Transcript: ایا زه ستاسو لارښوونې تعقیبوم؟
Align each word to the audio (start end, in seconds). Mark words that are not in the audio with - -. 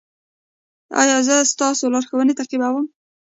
ایا 1.01 1.17
زه 1.27 1.35
ستاسو 1.53 1.85
لارښوونې 1.93 2.33
تعقیبوم؟ 2.39 2.85